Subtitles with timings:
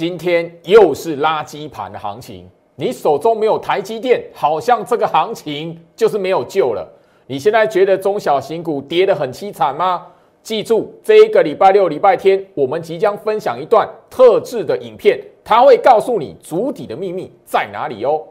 [0.00, 6.90] 今天又是垃圾盘的行情，你手中没有台积电，好像这个行情就是没有救了。
[7.26, 10.06] 你现在觉得中小型股跌得很凄惨吗？
[10.42, 18.22] 记住，这一个礼拜六、礼拜天，我们即将分享一段特制的影片，它会告诉你主底的秘密在哪里哦。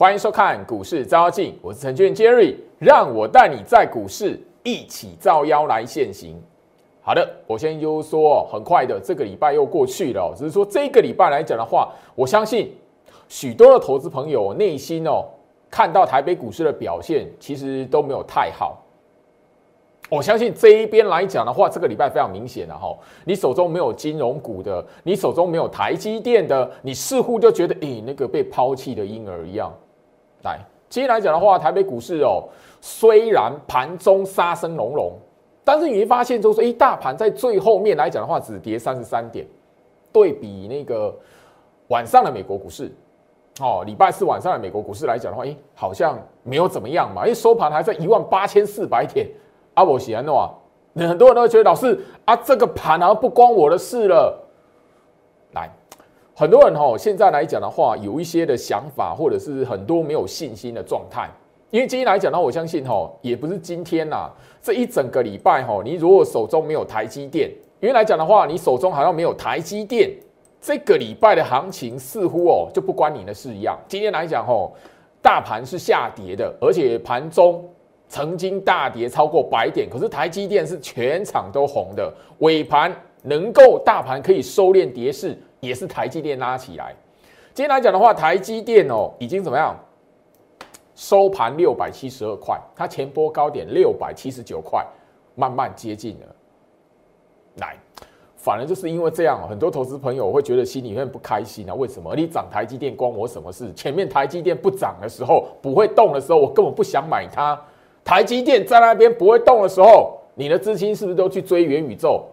[0.00, 6.40] 欢迎收看股市招妖镜，我是陈俊 Jerry，让我带你在股市一起招妖来现行。
[7.00, 12.72] 好的，我先就说，很快的这个礼拜又过去了，只是说这个礼拜来讲的话，我相信
[13.26, 15.24] 许多的投资朋友内心哦，
[15.68, 18.80] 看到台北股市的表现，其实都没有太好。
[20.08, 29.74] 我相信这一边来讲的话，这个礼拜非常明显了哈，你手中没有金融股的，你手中没有台积电的，你似乎就觉得，诶，那个被抛弃的婴儿一样。
[30.42, 32.44] 来，今天来讲的话，台北股市哦，
[32.80, 35.12] 虽然盘中杀声隆隆，
[35.64, 39.46] 但是你会发现，就是哎，大盘在最后面来讲的话，只跌三十三点，
[40.12, 41.14] 对比那个
[41.88, 42.90] 晚上的美国股市，
[43.60, 49.26] 哦，礼拜四晚上的美国股市来讲的话，哎，好像没有怎么样嘛，因为收盘还在一万八千四百点。
[49.74, 50.52] 阿伯喜安诺，
[50.96, 54.36] 很多人都觉得老师啊，这个盘啊不关我的事了。
[56.38, 61.28] 很多人哈，现在来讲的话，有一些的想法，或者是很多没有信心的状态。
[61.72, 64.30] 因为今天来讲呢，我相信哈，也不是今天呐，
[64.62, 67.50] 这一整个礼拜哈，你如果手中没有台积电，
[67.80, 70.12] 因为来讲的话，你手中好像没有台积电，
[70.60, 73.76] 这个礼拜的行情似乎哦就不关你的事一样。
[73.88, 74.70] 今天来讲哈，
[75.20, 77.68] 大盘是下跌的，而且盘中
[78.08, 82.94] 曾经大跌超过百点，可是台积电是全场都红的，尾盘
[83.24, 85.36] 能够大盘可以收敛跌势。
[85.60, 86.94] 也是台积电拉起来。
[87.54, 89.76] 今天来讲的话，台积电哦，已经怎么样？
[90.94, 94.84] 收盘六百七十二块，它前波高点六百七十九块，
[95.34, 96.26] 慢慢接近了。
[97.56, 97.76] 来，
[98.36, 101.74] 反而就是因为这样，很多投资朋友会觉得心里面不开心啊。
[101.74, 102.14] 为什么？
[102.16, 103.72] 你涨台积电关我什么事？
[103.74, 107.60] 前面台积电不涨的时候，不会动的时候，我根本不想买它。
[108.04, 112.24] 台积电在那边不会动的时候，你的资金是不是都去追元宇宙？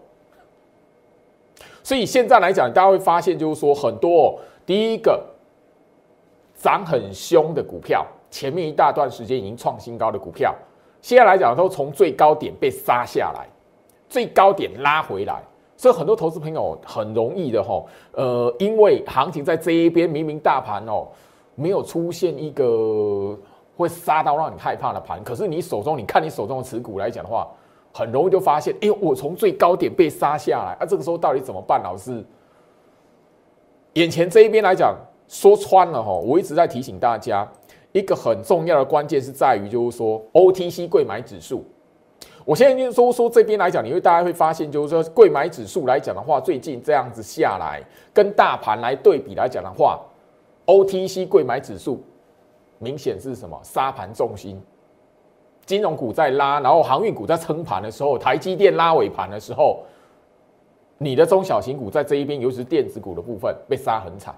[1.85, 5.23] 所以现在来讲，大家会发现，就是说很多第一个
[6.55, 10.51] 涨很凶的股票，前面一大段时间已经创新高的股票，
[10.99, 13.45] 现在来讲都从最高点被杀下来，
[14.09, 15.43] 最高点拉回来，
[15.77, 21.07] 所以很多投资朋友很容易的哈，呃，因为行情在这一边，明明大盘哦
[21.53, 23.37] 没有出现一个
[23.77, 27.47] 会杀到让你害怕的盘，可是你手中，你看你手中的持股来讲的话。
[27.97, 31.81] 很容易就发现，哎呦，我从最高点被杀下来，啊，这个时候到底怎么办？
[31.81, 32.21] 老师，
[33.93, 34.93] 眼前这一边来讲，
[35.29, 37.49] 说穿了哈，我一直在提醒大家，
[37.93, 41.63] 一个很重要的关键是在于，就是说 OTC 贵买指数。
[42.43, 47.81] 我现在就说说这边来讲，你会大家会发现，就是说贵买指数来讲的话，最近这样子下来，
[48.13, 50.01] 跟大盘来对比来讲的话
[50.65, 52.03] ，OTC 贵买指数
[52.77, 53.57] 明显是什么？
[53.63, 54.61] 沙盘重心。
[55.65, 59.83] 金融股在拉，然后航运股在撑盘的时候，台积电拉尾盘的时候，
[60.97, 64.35] 你的中小型股在这一边，尤其是电子股的部分被杀很惨。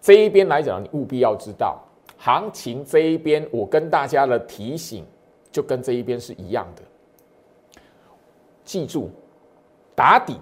[0.00, 1.80] 这一边来讲，你务必要知道，
[2.18, 5.04] 行情这一边，我跟大家的提醒
[5.50, 6.82] 就跟这一边是一样的。
[8.64, 9.08] 记住，
[9.94, 10.38] 打底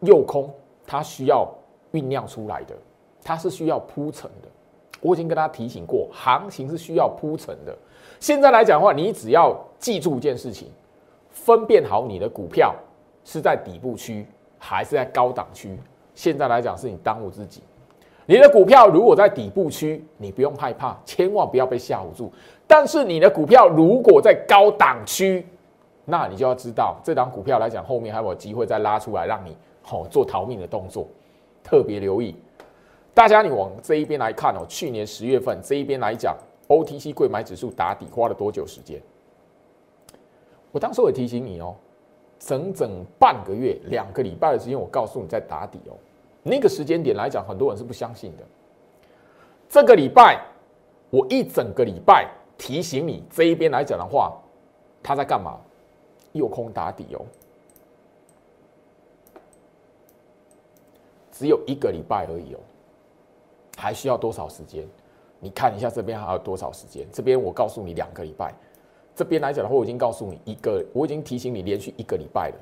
[0.00, 0.48] 右空，
[0.86, 1.46] 它需要
[1.92, 2.74] 酝酿出来的，
[3.24, 4.48] 它是需要铺陈的。
[5.00, 7.76] 我已经跟大家提醒过，行情是需要铺陈的。
[8.22, 10.68] 现在来讲的话，你只要记住一件事情，
[11.32, 12.72] 分辨好你的股票
[13.24, 14.24] 是在底部区
[14.60, 15.76] 还是在高档区。
[16.14, 17.60] 现在来讲，是你当务之急。
[18.26, 22.32] 你的股票如果在底部区，你不用害怕，千万不要被吓唬住。
[22.64, 25.44] 但是你的股票如果在高档区，
[26.04, 31.08] 那你就要知道，这档股票来讲，后面还有机会再拉出来，让你好做逃命的动作。
[31.64, 32.36] 特别留意，
[33.12, 36.36] 大家你往这一边来看哦，去年十月份这一边来讲。
[36.72, 39.02] OTC 贵买指数打底花了多久时间？
[40.70, 41.76] 我当时也提醒你哦，
[42.38, 45.94] 整整半个月、两个礼拜的时间，我告诉你在打底哦。
[46.42, 48.44] 那个时间点来讲，很多人是不相信的。
[49.68, 50.42] 这个礼拜，
[51.10, 54.32] 我一整个礼拜提醒你这一边来讲的话，
[55.02, 55.60] 他在干嘛？
[56.32, 57.20] 右空打底哦。
[61.30, 62.60] 只有一个礼拜而已哦，
[63.76, 64.86] 还需要多少时间？
[65.42, 67.04] 你看一下这边还有多少时间？
[67.12, 68.54] 这边我告诉你两个礼拜。
[69.14, 72.54] 这边来讲的话，我已经告诉你一个，我已经提醒你连续一个礼拜了。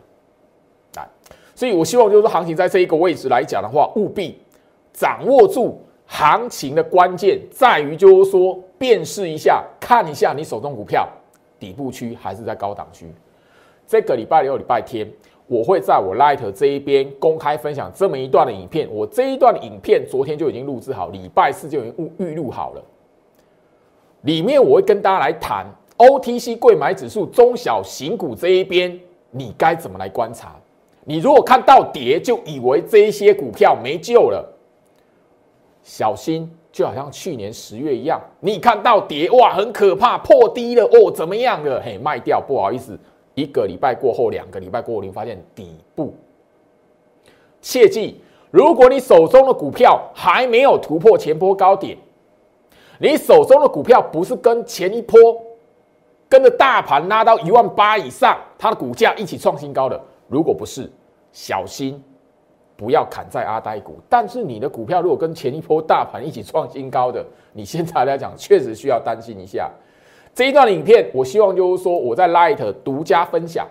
[0.97, 1.07] 来，
[1.55, 4.41] 所以我希望就是说，行情在这一个位置来讲的话，务必
[4.93, 11.07] 掌握住行情的关键在于，就是说辨识一下，看一下你手中股票
[11.59, 13.13] 底部区还是在高档区。
[13.87, 15.09] 这个礼拜六、礼拜天，
[15.51, 18.89] 我会在我 Light 这一边公开分享这么一段的影片。
[18.89, 22.83] 我这一段影片昨天就已经录制好，礼拜四就已经预预录好了。
[24.21, 25.67] 里面我会跟大家来谈
[25.99, 28.97] OTC 贵买指数中小型股这一边，
[29.33, 30.55] 你该怎么来观察？
[31.03, 34.49] 你如果看到跌就以为这一些股票没救了，
[35.83, 41.83] 小心，就好像去年十月一样，你看到跌哇，很可怕，破低了哦，怎么样了？
[41.85, 42.97] 嘿，卖掉，不好意思。
[43.41, 46.15] 一个礼拜过后，两个礼拜过后，你会发现底部。
[47.63, 48.21] 切记，
[48.51, 51.97] 如果你手中的股票还没有突破前波高点，
[52.99, 55.19] 你手中的股票不是跟前一波
[56.29, 60.91] 跟着大盘拉到一万八以上，它的股价一起创新高的，如果不是，
[61.33, 62.03] 小心
[62.77, 63.99] 不要砍在阿呆股。
[64.09, 69.71] 但是你的股票如果跟前一波大盘一起创新高的，你现在来讲确实需要担心一下。
[70.35, 73.67] 这一段影片，我希望就是说我在 Light 独家分享，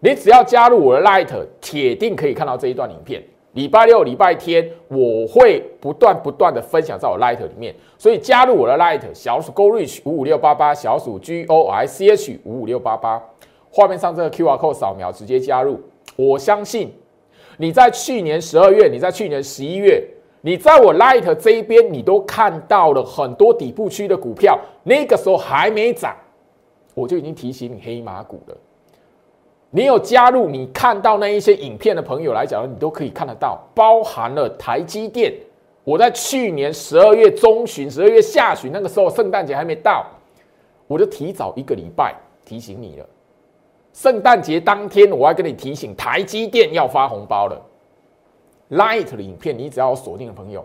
[0.00, 1.28] 你只要加入我的 Light，
[1.60, 3.22] 铁定可以看到这一段影片。
[3.52, 13.22] 礼拜六、礼拜天，我会不断不断的分享在我 Light 里面，所以加入我的 Light，小鼠 Go Reach 五五六八八，小鼠 G O I C H 五五六八八，
[13.70, 15.80] 画面上这个 QR code 扫描直接加入。
[16.16, 16.92] 我相信
[17.58, 20.02] 你在去年十二月，你在去年十一月。
[20.44, 26.14] 你在我 Light 这一边，你都看到了很多底部区的股票，那个时候还没涨，
[26.94, 28.56] 我就已经提醒你黑马股了。
[29.70, 35.32] 你有加入，你看到那一些影片的朋友来讲，你都可以看得到，包含了台积电。
[35.84, 40.04] 我在去年十二月中旬、十二月下旬那个时候，圣诞节还没到，
[40.86, 42.14] 我就提早一个礼拜
[42.44, 43.06] 提醒你了。
[43.92, 47.60] 圣诞节当天，我要跟你提醒，台积电要发红包了。
[48.72, 50.64] Light 的影片，你只要锁定的朋友，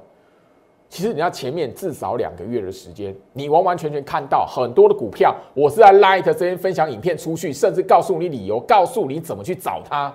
[0.90, 5.36] 其实你要前面至少两个月的时间，你完完全全看到很多的股票。
[5.54, 10.14] 我是在 Light 这边分享影片出去，甚至告诉你理由，告诉你怎么去找它。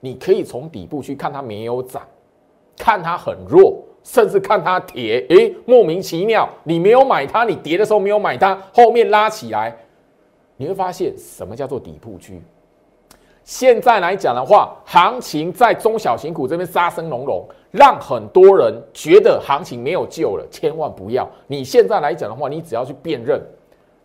[0.00, 2.02] 你可以从底部去看它没有涨，
[2.76, 9.74] 看它很弱，甚至看它跌，诶，莫名其妙，你没有买它，你跌的时候没有买它，后面拉起来，
[10.56, 12.42] 你会发现什么叫做底部区。
[13.44, 20.46] 现在来讲的话，行情在中小型股这边杀声隆隆，让很多人觉得行情没有救了。
[20.50, 21.28] 千万不要！
[21.48, 23.40] 你现在来讲的话，你只要去辨认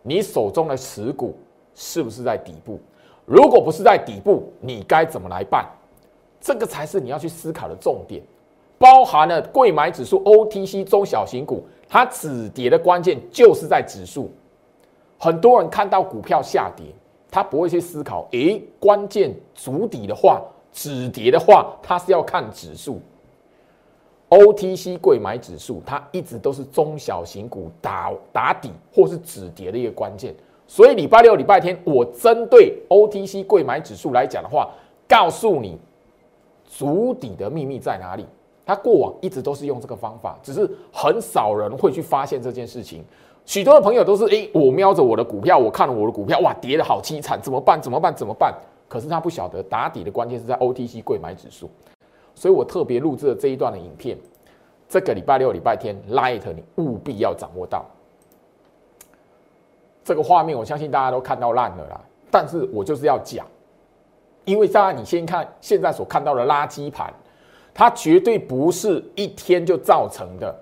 [0.02, 1.38] 你手中的持股
[1.74, 2.80] 是不是在底部。
[3.24, 5.64] 如果不是在底部，你该怎么来办？
[6.40, 8.22] 这个才是你要去思考的重点。
[8.76, 14.32] 包含了贵买指数、OTC 中小型股，它止跌的关键就是在指数。
[15.18, 16.86] 很多人看到股票下跌。
[17.30, 20.42] 他不会去思考，诶，关键足底的话，
[20.72, 23.00] 止跌的话，他是要看指数
[24.30, 30.34] ，OTC 贵买指数，它一直都是中小型股打打底或是止跌的一个关键。
[30.66, 34.70] 所以礼拜六、礼拜天，我针对 OTC 贵买指数来讲的话，
[35.08, 35.78] 告诉你
[36.66, 38.26] 足底的秘密在哪里。
[38.66, 43.02] 它过往一直都是用这个方法，只是很少人会去发现这件事情。
[43.48, 47.80] 许多的朋友都是哎，我瞄着我的股票，我看了我的股票，哇，跌的好凄惨，怎么办？
[47.80, 48.14] 怎么办？
[48.14, 48.54] 怎么办？
[48.86, 51.70] 可是他不晓得打底的关键是在 OTC 贵买指数，
[52.34, 54.18] 所以我特别录制了这一段的影片。
[54.86, 57.86] 这个礼拜六、礼拜天，Light 你务必要掌握到
[60.04, 60.56] 这个画面。
[60.56, 61.98] 我相信大家都看到烂了啦，
[62.30, 63.46] 但是我就是要讲，
[64.44, 67.10] 因为大家你先看现在所看到的垃圾盘，
[67.72, 70.54] 它绝对不是一天就造成的。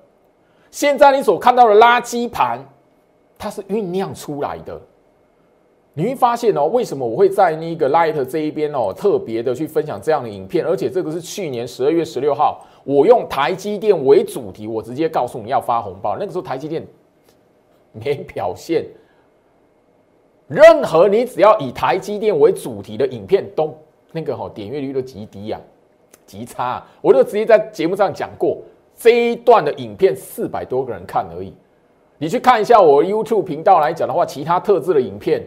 [0.71, 2.65] 现在你所看到的垃圾盘。
[3.39, 4.81] 它是酝酿出来的，
[5.93, 16.17] 你会发现哦，为什么我会在那个 Light 这一边哦，特别的去分享这样的影片，而且这个是去年十二月十六号，我用台积电为主题，我直接告诉你要发红包。
[16.19, 16.87] 那个时候台积电
[17.93, 18.85] 没表现，
[20.49, 23.75] 任何你只要以台积电为主题的影片，都
[24.13, 25.61] 那个哈点阅率都极低呀，
[26.25, 26.85] 极差。
[27.01, 28.59] 我就直接在节目上讲过，
[28.97, 31.53] 这一段的影片四百多个人看而已。
[32.19, 35.43] 你去看一下我 YouTube 频道来讲的话，其他特制的影片，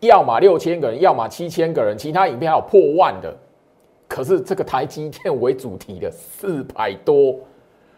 [0.00, 3.36] 要么六千个人，要么七千个人，其他影片还有破万的。
[4.06, 7.34] 可是这个台积电为主题的四百多，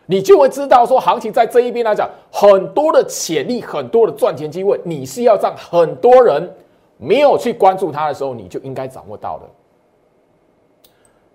[0.07, 6.53] 你就会知道说，行情在这一边来讲，很多的潜力，很多的赚钱机会，你是要让很多人
[6.99, 9.47] 没有去关注它的时候，你就应该掌握到的。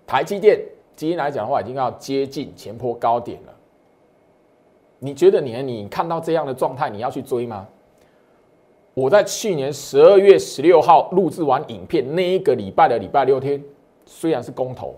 [0.06, 0.60] 台积电
[0.94, 3.52] 今天来讲的话，已经要接近前坡高点了。
[4.98, 7.66] 你觉得你你看到这样的状态，你要去追吗？
[8.94, 13.62] 我在去年十二月十六号录制完影片那一个礼拜的礼拜六天，
[14.06, 14.94] 虽然是公投，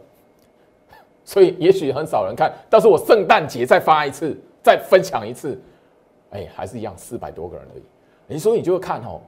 [1.25, 5.61] 所以也许很少人看，但是我圣诞节再发一次，再分享一次，
[6.31, 7.83] 哎，还是一样四百多个人而已。
[8.28, 9.21] 你所以你就会看哦，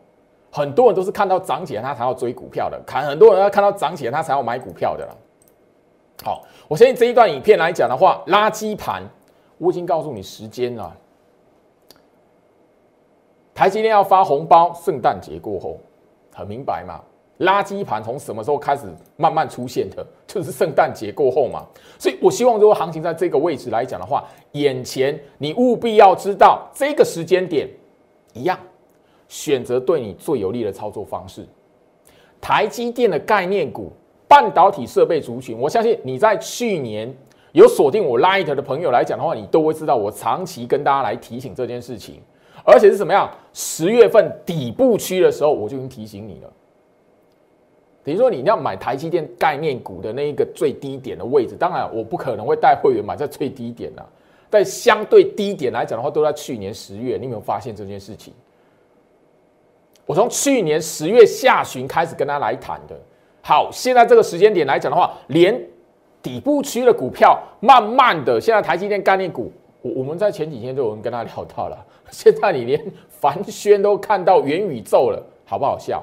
[0.52, 5.16] 很多人都是看到涨起来他才要追股票的，看很多人要看到涨起来他才要买股票的了。
[6.22, 9.02] 好，我相信这一段影片来讲的话，垃圾盘，
[9.60, 10.96] 我已经告诉你时间了。
[13.52, 15.78] 台积电要发红包，圣诞节过后，
[16.32, 16.98] 很明白嘛？
[17.40, 18.86] 垃圾盘从什么时候开始
[19.16, 20.06] 慢慢出现的？
[20.26, 21.66] 就是圣诞节过后嘛。
[21.98, 27.68] 所以我希望，如果行情在这个位置来讲的话，眼前你务必要知道这个时间点，
[28.32, 28.58] 一样
[29.28, 31.46] 选择对你最有利的操作方式。
[32.40, 33.92] 台积电的概念股。
[34.30, 37.12] 半导体设备族群，我相信你在去年
[37.52, 42.20] 有锁定我 Light 的朋友来讲的话，你都会知道我长期跟大家来提醒这件事情，
[42.64, 43.30] 而且是怎么样？
[43.52, 46.52] 十月份底部区的时候，我就已经提醒你了。
[48.02, 54.06] 等于说你要买台积电概念股的那一个最低点的位置，当然我不可能会带会员买在最低点啊，
[54.48, 57.16] 但相对低点来讲的话，都在去年十月。
[57.16, 58.32] 你有没有发现这件事情？
[60.06, 62.98] 我从去年十月下旬开始跟他来谈的。
[63.42, 65.54] 好，现在这个时间点来讲的话，连
[66.22, 71.76] 底部区的股票，慢慢的，现在台积电概念股，我我们在前几天就有人跟他聊到了，
[72.10, 76.02] 现在你连凡轩都看到元宇宙了，好不好笑？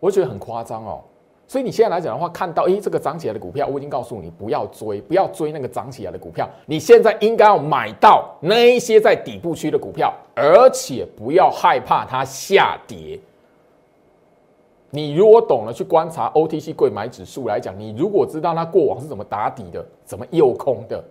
[0.00, 1.00] 我觉得很夸张哦。
[1.48, 13.20] 所以你现在来讲的话，看到诶这个涨起来的股票，我已经告诉你不要追，不要追那个涨起来的股票，你现在应该要买到那一些在底部区的股票，而且不要害怕它下跌。
[14.94, 21.02] 你如果懂了去观察 OTC 贵买指数来讲，你如果知道它过往是怎么打底的，怎么诱空的，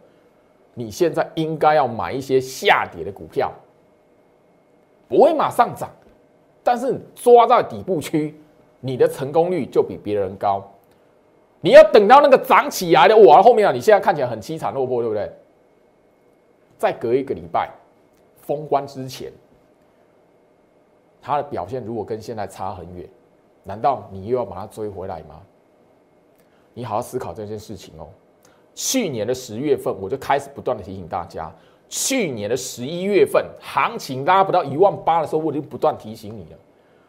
[0.76, 3.52] 你现在应该要买一些下跌的股票，
[5.10, 5.90] 不会马上涨，
[6.64, 8.40] 但是抓在底部区，
[8.82, 10.64] 你的成功率就比别人高。
[11.60, 15.32] 你要等到那个涨起来的，哇，后面啊，你现在看起来很凄惨落魄，对不对？
[16.78, 17.72] 再隔一个礼拜
[18.42, 19.32] 封关之前，
[21.20, 23.10] 它的表现如果跟现在差很远。
[23.64, 25.40] 难道你又要把它追回来吗？
[26.74, 28.08] 你好好思考这件事情哦。
[28.74, 31.52] 去年的十月份，我就开始不断的提醒大家。
[31.90, 36.58] 去年的十一月份，行情拉不到一万八的时候，我就不断提醒你了。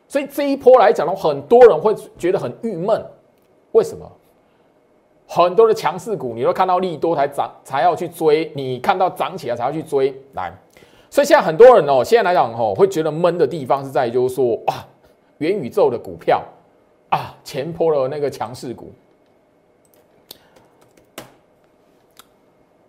[0.08, 3.00] 所以这一波来讲呢，很多人会觉得很郁闷。
[3.70, 4.10] 为什么？
[5.28, 10.12] 很多的强势股，你都看到利多才涨，才要去追；你看到涨起来才要去追。
[10.32, 10.52] 来，
[11.08, 14.84] 所以现在很多人哦，现在来讲哦，会觉得闷的地方是在，就是说哇。
[15.42, 16.40] 元宇宙的股票
[17.10, 18.92] 啊，前坡了那个强势股。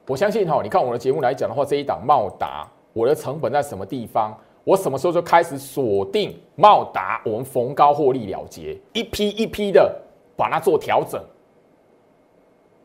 [0.06, 4.38] 我相信哈，你看我的节目来讲的话，这一档茂达，我的成本在什么地方？
[4.64, 7.22] 我什么时候就开始锁定茂达？
[7.26, 9.94] 我们逢高获利了结，一批一批的
[10.38, 11.20] 把它做调整。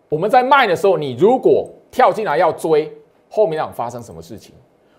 [0.09, 2.91] 我们在卖的时候，你如果跳进来要追，
[3.29, 4.55] 后面要发生什么事情？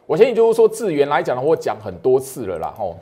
[0.06, 2.96] 我相信就是说，智源来讲的话，我讲很多次了啦，吼。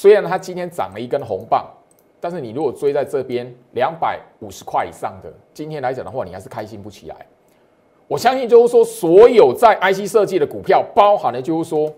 [0.00, 1.68] 虽然它今天涨了一根红棒，
[2.20, 7.26] 但是你如果追在这边两百五十块以上的，今天来讲的话，你还是开心不起来。
[8.06, 11.92] 我相信就是说，所有在 IC 设计的股票，包含的就是说，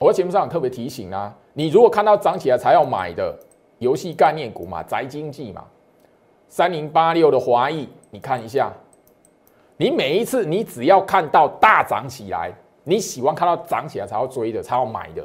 [0.00, 3.32] 我在节目上特别提醒啊，你如果看到涨起来才要买的
[3.78, 5.64] 游戏概念股嘛，宅经济嘛，
[6.48, 8.72] 三零八六的华裔，你看一下，
[9.76, 12.52] 你每一次你只要看到大涨起来，
[12.82, 15.24] 你喜欢看到涨起来才要追的，才要买的。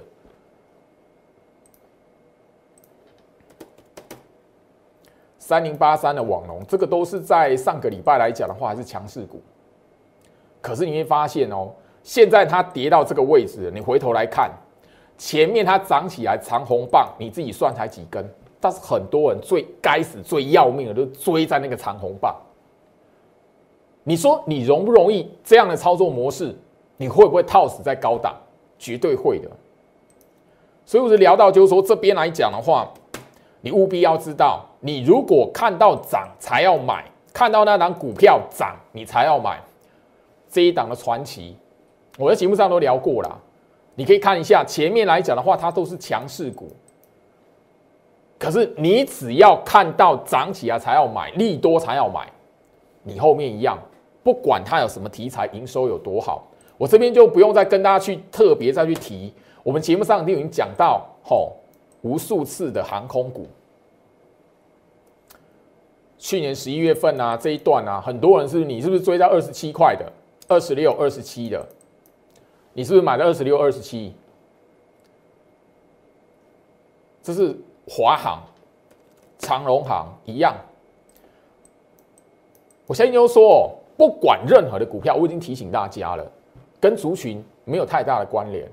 [5.51, 9.41] 三零八三的网龙，这个都是在上个礼拜来讲的话，还是强势股。
[10.61, 11.69] 可是你会发现哦，
[12.03, 14.49] 现在它跌到这个位置，你回头来看，
[15.17, 18.25] 前面它涨起来长红棒，你自己算才几根？
[18.61, 22.33] 但是很多人最该死、最要命的，都追在那个长红棒。
[24.05, 26.57] 你说你容不容易这样的操作模式？
[26.95, 28.37] 你会不会套死在高档？
[28.79, 29.51] 绝对会的。
[30.85, 32.89] 所以我就聊到，就是说这边来讲的话。
[33.61, 39.59] 你务必要知道，你如果看到涨才要买，看到那档股票涨你才要买，
[40.49, 41.55] 这一档的传奇，
[42.17, 43.39] 我在节目上都聊过了。
[43.93, 46.71] 你可以看一下前面来讲的话，它都是强势股。
[48.39, 52.27] 可是你只要看到涨起来才要买，利多才要买，
[53.03, 53.77] 你后面一样，
[54.23, 59.31] 不管它有什么题材，营收有多好，我这边就不用再跟大家去特别再去提。
[59.61, 61.53] 我们节目上已经讲到，吼。
[62.01, 63.47] 无数次的航空股，
[66.17, 70.11] 去年十一月份啊，这一段啊，很多人是你是不是追到二十七块的，
[70.47, 71.67] 二十六、二十七的？
[72.73, 74.13] 你是不是买了二十六、二十七？
[77.21, 77.55] 这是
[77.87, 78.41] 华航、
[79.37, 80.55] 长荣航一样，
[82.87, 86.31] 我现在就说，不管任何的股票，我已经提醒大家了，
[86.79, 88.67] 跟族群没有太大的关联，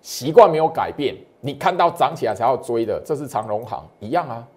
[0.00, 1.14] 习惯没有改变。
[1.46, 4.48] 你看到涨起来才要追的，这是长荣行一样啊，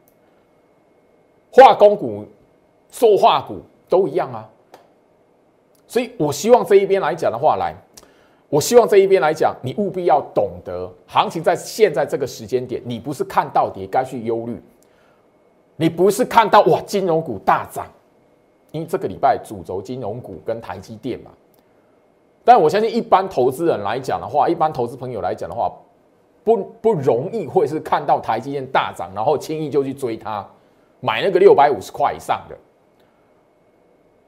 [1.52, 2.26] 化工股、
[2.90, 4.50] 塑化股都一样啊。
[5.86, 7.76] 所以我希望这一边来讲的话，来，
[8.48, 14.58] 我希望这一边来讲，你务必要懂得，行情在现在这个时间点，你不是看到跌该去忧虑，
[15.76, 17.86] 你不是看到哇金融股大涨。
[18.72, 21.32] 因为这个礼拜主轴金融股跟台积电嘛，
[22.46, 25.70] 但我相信一般投资人来讲的话，一般投资朋友来讲的话，
[26.48, 30.48] 不不容易会是看到台积电大涨，然后轻易就去追它，
[31.02, 32.56] 买那个六百五十块以上的。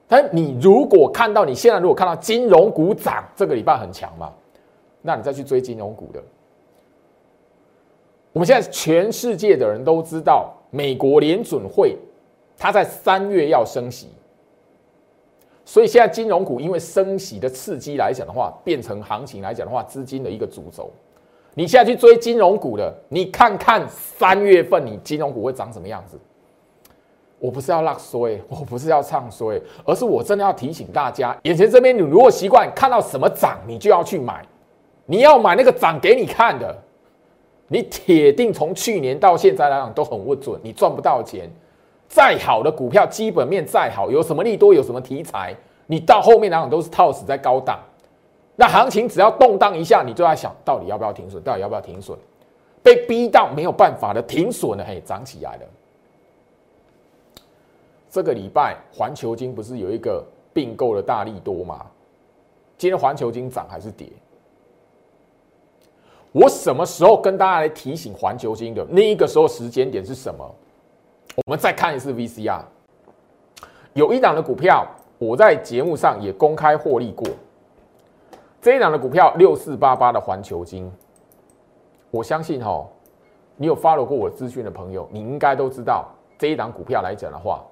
[0.05, 4.33] 但你如果看到你现在如果看到金融股涨，这个礼拜很强嘛，
[5.01, 6.21] 那你再去追金融股的。
[8.33, 11.97] 我们现在全世界的人都知道，美国联准会
[12.57, 14.09] 它在三月要升息。
[15.63, 20.91] 所以现在金融股因为升息的刺激来讲的话，变成行情来讲的话，资金的一个主轴。
[21.55, 26.17] 你现在去追金融股的，你看看三月份你金融股会长什么样子？
[27.39, 34.45] 我不是要拉衰， 我不是要唱衰，而是我真的要提醒大家，眼前这边你如果习惯看到什么涨，你就要去买，
[35.05, 36.77] 你要买那个涨给你看的，
[37.67, 41.49] 你铁定从去年到现在来讲都很不准，你赚不到钱。
[42.07, 47.79] 再好的股票，基本面再好，有什么利多，有什么题材，你到后面来讲都是套死在高档。
[48.59, 52.19] 那行情只要动荡一下，你就在想到底要不要停损，到底要不要停损？
[52.83, 55.61] 被逼到没有办法的停损了，嘿，涨起来了。
[58.09, 61.85] 这个礼拜环球金不是有一个并购的大利多吗？
[62.77, 64.09] 今天环球金涨还是跌？
[66.33, 68.85] 我什么时候跟大家来提醒环球金的？
[68.89, 70.55] 那一个时候时间点是什么？
[71.45, 72.61] 我们再看一次 VCR，
[73.93, 74.85] 有一档的股票，
[75.17, 77.25] 我在节目上也公开获利过。
[78.61, 80.91] 这一档的股票六四八八的环球金，
[82.11, 82.85] 我相信哈，
[83.55, 87.65] 你有 follow 过我资讯的朋友，你应该都知道这一档股票来讲的话，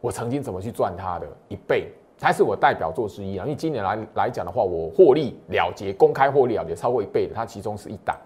[0.00, 3.44] 我曾经怎么去赚它的一倍，才是我代表作之一啊。
[3.44, 8.16] 因为今年来来讲的话，我获利了结，公开获利了结超过一倍的，它其中是一档。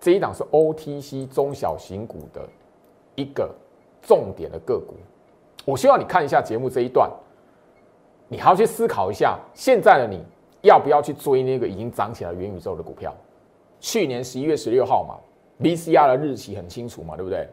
[0.00, 2.40] 这一档是 OTC 中小型股的
[3.14, 3.54] 一个
[4.02, 4.94] 重点的个股，
[5.64, 7.08] 我希望你看一下节目这一段，
[8.32, 10.22] 你还要去思考一下，现在的你
[10.62, 13.12] 要不要去追那个已经涨起来元宇宙的股票？
[13.80, 15.16] 去年十一月十六号嘛
[15.60, 17.48] ，VCR 的日期很清楚嘛，对不对？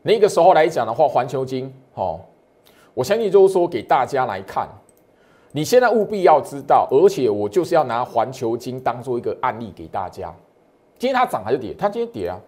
[0.00, 2.20] 那个时候来讲的话，环球金哦，
[2.94, 4.68] 我相信就是说给大家来看，
[5.50, 10.32] 你现在务必要知道，而且我就是要拿环球金当做一个案例给大家。
[10.98, 11.74] 今天它涨还是跌？
[11.74, 12.38] 它今天跌啊。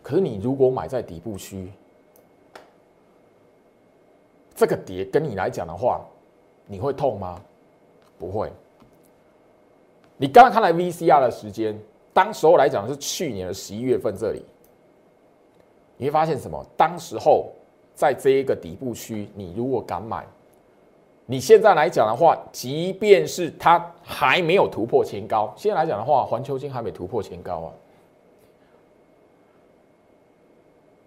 [0.00, 1.72] 可是你如果买在底部区，
[4.54, 6.00] 这个跌跟你来讲的话，
[6.66, 7.40] 你会痛吗？
[8.18, 8.52] 不会。
[10.16, 11.78] 你刚刚看来 VCR 的时间，
[12.12, 14.42] 当时候来讲是去年的十一月份这里，
[15.96, 16.64] 你会发现什么？
[16.76, 17.52] 当时候
[17.94, 20.26] 在这一个底部区，你如果敢买。
[21.26, 27.72] 你现在来讲的话，即便是它还没有突破前高，现在来讲的话，环球金还没突破前高啊。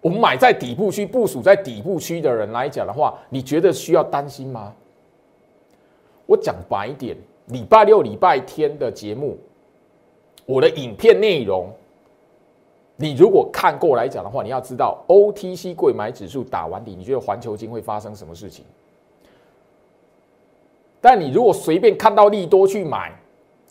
[0.02, 4.74] 我们买在底部区、部署在底部区的人来讲的话，你觉得需要担心吗？
[6.30, 7.16] 我讲白一点，
[7.46, 9.36] 礼拜六、礼拜天的节目，
[10.46, 11.68] 我的影片内容，
[12.94, 18.64] 你如果看过来讲的话，你要知道 OTC 贵买指数打完底，你觉得环球金会发生什么事情？
[21.00, 23.12] 但你如果随便看到利多去买，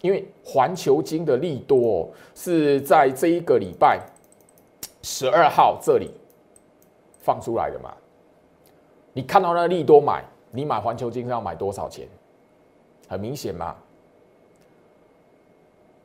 [0.02, 4.02] 因为环球金的利多是在这一个礼拜
[5.02, 6.12] 十二号这里
[7.20, 7.94] 放出来的嘛？
[9.14, 12.06] 你看到那利多买，你买环球金是要买多少钱？
[13.10, 13.76] 很明显嘛。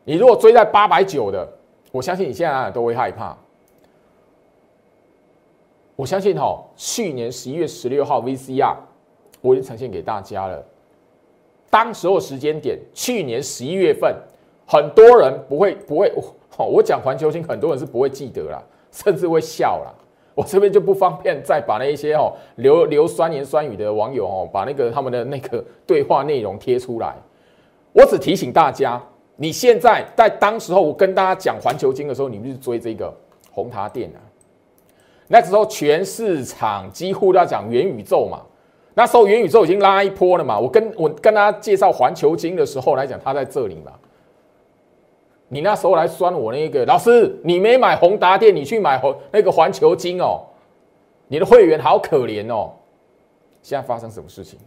[0.02, 1.48] 你如果追在八百九的，
[1.92, 3.36] 我相信你现在都会害怕。
[5.94, 8.74] 我相信哈，去年十一月十六号 VCR
[9.40, 10.64] 我已经呈现给大家了。
[11.70, 14.16] 当时候时间点，去年十一月份，
[14.66, 16.12] 很多人不会不会，
[16.58, 19.94] 我讲环球星，很多人是不会记得啦，甚至会笑啦。
[20.34, 27.14] 我这边就不方便再把那一些哦流流酸言酸语的网友哦，把那个他们的那个 对话内容贴出来。
[27.92, 29.00] 我只提醒大家，
[29.36, 33.14] 你现在在当时候我跟大家讲环球金的时候，你们是追这个
[33.52, 34.18] 红塔店啊。
[35.28, 38.42] 那时候全市场几乎都要讲元宇宙嘛。
[38.94, 40.58] 那时候元宇宙已经拉一波了嘛？
[40.58, 43.92] 我跟我跟大家介绍环球金的时候来讲，它在这里嘛。
[45.48, 50.42] 你那时候来酸我那个老师，你没买宏达电，你去买红那个环球金哦。
[51.28, 52.72] 你的会员好可怜哦。
[53.62, 54.58] 现在发生什么事情？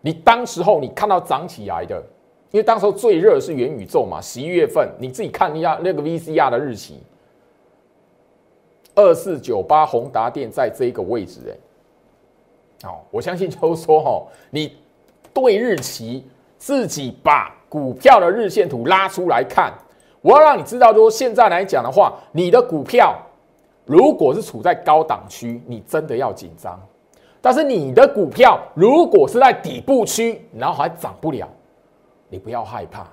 [0.00, 2.02] 你当时候你看到涨起来的，
[2.50, 6.98] 因为当时候最热是元宇宙嘛，十一月份你自己看一下那个 VCR 的日期，
[8.96, 14.76] 二四九八宏达电在这个位置，哎，哦，我相信就是说哦，你
[15.32, 16.26] 对日期
[16.58, 19.72] 自己把股票的日线图拉出来看，
[20.20, 23.16] 我要让你知道，说现在来讲的话，你的股票
[23.86, 26.78] 如果是处在高档区，你真的要紧张。
[27.40, 31.48] 但是你的股票如果是在底部区，然后还涨不了，
[32.28, 33.06] 你不要害怕。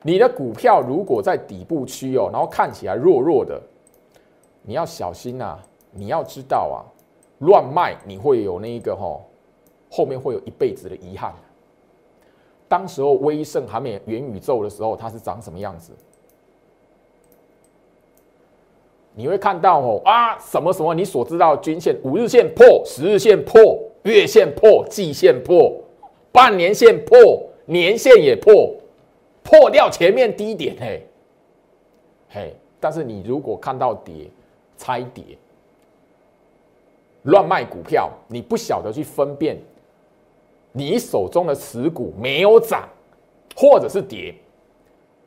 [0.00, 3.60] 你的股票如果在底部区哦，然后看起来弱弱的，
[4.62, 5.58] 你要小心呐！
[5.92, 6.80] 你要知道啊，
[7.40, 9.20] 乱卖你会有那一个哈，
[9.90, 11.34] 后面会有一辈子的遗憾。
[12.70, 15.92] 当时候威盛还没元宇宙的时候，它是长什么样子？
[19.12, 23.60] 你会看到哦啊什么什么你所知道均线五日线破十日线破
[24.04, 25.74] 月线破季线破
[26.30, 27.18] 半年线破
[27.66, 28.72] 年线也破
[29.42, 31.04] 破掉前面低点嘿
[32.28, 34.30] 嘿，但是你如果看到跌
[34.76, 35.24] 猜跌
[37.22, 39.58] 乱卖股票，你不晓得去分辨
[40.72, 42.88] 你手中的持股没有涨
[43.56, 44.34] 或者是跌，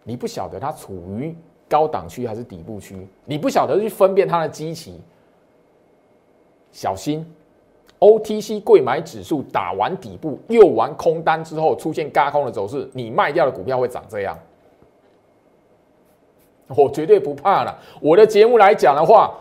[0.04, 1.36] 你不晓得它处于。
[1.70, 3.08] 高档区还是底部区？
[3.26, 5.00] 你不晓得去分辨它的基期，
[6.72, 7.26] 小心
[7.98, 14.38] OTC 贵买指数打完底部又完空单之后出现嘎空的走势，你卖掉的股票会长这样。
[16.68, 17.76] 我绝对不怕了。
[18.00, 19.36] 我的节目来讲的话，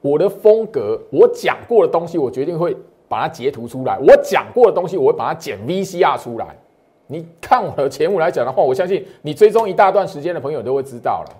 [0.00, 2.74] 我的风格，我讲过的东西，我决定会
[3.10, 3.98] 把它截图出来。
[3.98, 6.46] 我讲过的东西，我会把它剪 VCR 出来。
[7.08, 11.36] 你看我的节目来讲的话，我相信你追踪一大段时间的朋友都会知道了。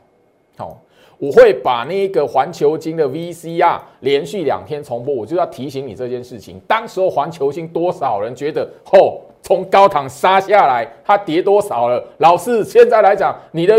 [0.57, 0.77] 好，
[1.17, 6.61] 我会把那个环球金的 VCR 连续两天重播，我就要提醒你这件事情。
[6.67, 12.05] 当时候环球金多少人觉得，哦，从高堂杀下来，它跌多少了？
[12.19, 13.77] 老师，现在来讲，你的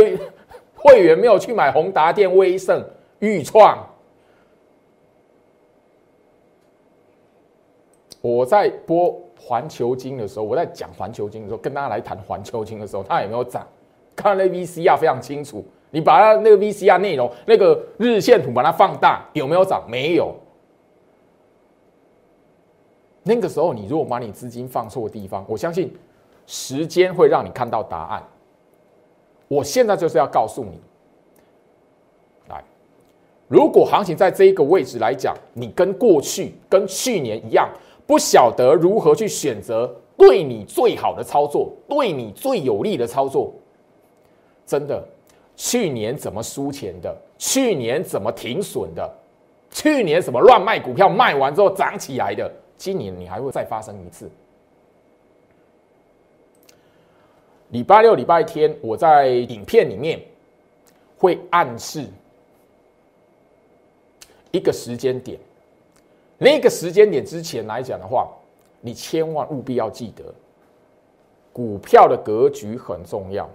[0.75, 2.81] 会员没有去买宏达电、威盛、
[3.19, 3.77] 裕创。
[8.21, 13.67] 我在播环球金的时候，我在讲环球金的时候，跟大家来谈环球金的时候，它有没有涨？
[14.15, 15.65] 看那 VCR 非常清楚。
[15.89, 19.83] 你把它那个 VCR 内容那个日线图把它放大，有没有涨？
[19.89, 20.33] 没有。
[23.23, 25.93] 那个时候你如果把你资金放错地方，我相信
[26.45, 28.23] 时间会让你看到答案。
[29.47, 30.79] 我现在就是要告诉你，
[32.47, 32.63] 来，
[33.49, 37.69] 如果行情在这一个位置来讲，你跟过去跟去年一样，
[38.11, 43.53] 不晓得如何去选择对你最好的操作，对你最有利的操作，
[44.65, 45.01] 真的。
[45.55, 47.15] 去年怎么输钱的？
[47.37, 49.09] 去年怎么停损的？
[49.69, 52.51] 去年什么乱卖股票，卖完之后涨起来的？
[52.75, 54.29] 今年你还会再发生一次？
[57.69, 60.21] 礼拜六、礼拜天，我在影片里面
[61.17, 62.05] 会暗示
[64.51, 65.39] 一个时间点。
[66.43, 68.27] 那个时间点之前来讲的话，
[68.81, 70.23] 你千万务必要记得，
[71.53, 73.47] 股票的格局很重要。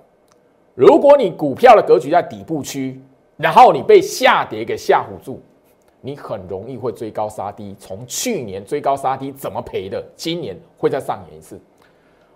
[0.76, 3.00] 如果你股票的格局在底部区，
[3.36, 5.40] 然后你被下跌给吓唬住，
[6.00, 7.74] 你很容易会追高杀低。
[7.76, 11.60] 从去年追高杀低怎么赔的，今年会再上演一次。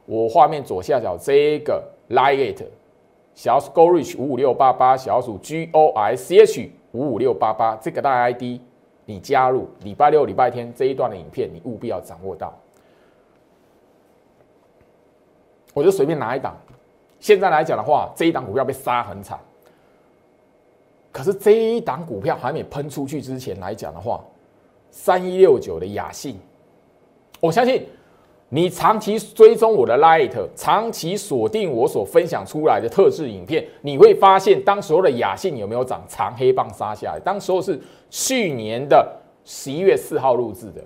[0.05, 2.65] 我画面左下角这个 Lite
[3.37, 8.59] 小鼠 Go Reach 五五六八八小鼠 G O I C H 五五六八八这个大 ID，
[9.11, 12.57] 你加入礼拜六、礼拜天这一段的影片，你务必要掌握到。
[15.75, 16.57] 我就随便拿一档。
[17.19, 19.37] 现在来讲的话，这一档股票被杀很惨。
[21.11, 24.25] 可是这一档股票还没喷出去之前来讲的话，
[24.93, 26.39] 三一六九的雅信，
[27.41, 27.85] 我相信
[28.51, 37.21] 你长期追踪我的 Light，长期锁定我所分享出来的特制影片，你会发现当时候的雅信有没有涨长黑棒杀下来？
[37.21, 39.09] 当时候是去年的
[39.45, 40.85] 十一月四号录制的，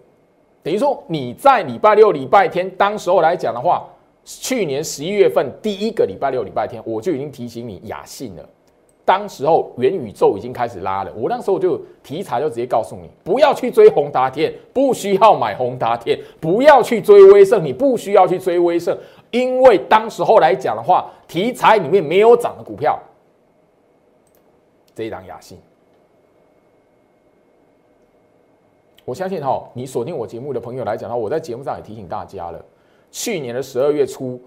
[0.62, 3.88] 等于说你在礼拜六、礼拜天当时候来讲的话。
[4.26, 8.48] 去年十一月份第一个礼拜六、礼拜天，我就已经提醒你雅信了。
[9.04, 18.96] 当时候元宇宙已经开始拉了，我那时候就题材就直接告诉你，不要去追宏达电，不需要买宏达电；不要去追威盛，你不需要去追威盛，
[19.30, 22.98] 因为当时候来讲的话，题材里面没有涨的股票，
[24.94, 25.58] 这一档雅信，
[29.04, 32.64] 我相信哈，你锁定我节目的朋友来讲的话，我在节目上也提醒大家了。
[33.10, 34.40] 去年的十二月初，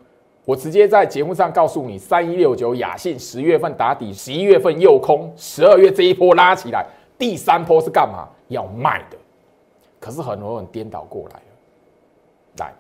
[0.47, 6.85] 我直接在节目上告诉你，三一六九雅信十月份打底，十一月份诱空，十二月这一波拉起来，
[7.19, 8.29] 第三波是干嘛？
[8.47, 9.17] 要卖的。
[9.99, 11.41] 可是很多人颠倒过来了。
[12.59, 12.73] 来，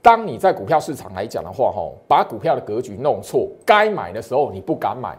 [0.00, 5.18] 当你在股票市场来讲的话，吼，把股票的格局弄错，该买的时候你不敢买，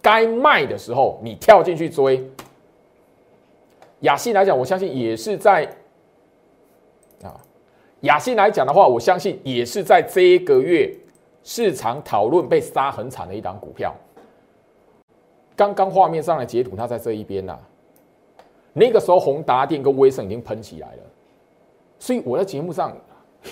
[0.00, 2.24] 该卖的时候你跳进去追。
[4.02, 5.64] 雅信来讲，我相信也是在
[7.24, 7.34] 啊。
[8.04, 10.94] 雅信来讲的话，我相信也是在这一个月
[11.42, 13.94] 市场讨论被杀很惨的一档股票。
[15.56, 17.58] 刚刚画面上的截图，它在这一边呐。
[18.74, 21.02] 那个时候，宏达电跟威盛已经喷起来了，
[21.98, 22.94] 所以我在节目上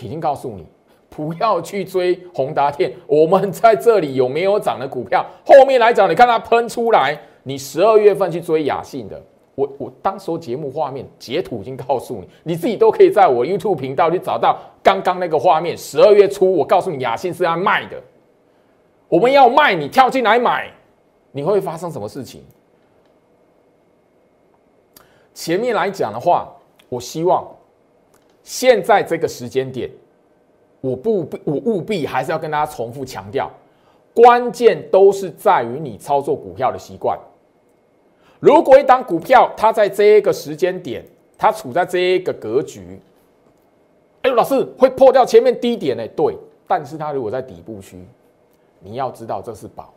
[0.03, 0.67] 已经告诉你，
[1.09, 2.93] 不要去追宏达电。
[3.07, 5.25] 我们在这里有没有涨的股票？
[5.47, 9.19] 后面来讲，你看它喷出来，你十二月份去追雅信的。
[9.55, 15.77] 我我当时节目画面截图已经告诉你，你自己都可以在我 YouTube 频道去找到刚刚那个画面。
[15.77, 18.03] 十二月初，我告诉你雅信是要卖的，
[19.09, 20.73] 我们要卖，你跳进来买，
[21.33, 22.43] 你会发生什么事情？
[25.35, 26.51] 前面来讲的话，
[26.89, 27.47] 我希望
[28.43, 29.91] 现在这个时间点，
[30.81, 33.51] 我不我务必还是要跟大家重复强调，
[34.15, 37.19] 关键都是在于你操作股票的习惯。
[38.43, 41.05] 如果一档股票它在这一个时间点，
[41.39, 43.01] 它处在这一个格局，
[44.23, 46.05] 哎呦，老师会破掉前面低点呢？
[46.17, 48.05] 对，但是它如果在底部区，
[48.81, 49.95] 你要知道这是宝，